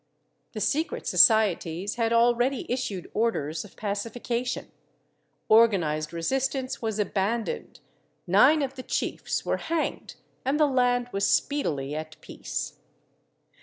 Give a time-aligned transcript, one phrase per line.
[0.53, 4.71] The secret societies had already issued orders of pacification;
[5.47, 7.81] organized resistance was abandoned,
[8.25, 12.79] nine of the chiefs were hanged and the laud was speedily at peace.